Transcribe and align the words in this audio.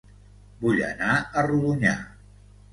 Vull 0.63 0.81
anar 0.87 1.19
a 1.21 1.45
Rodonyà 1.51 1.95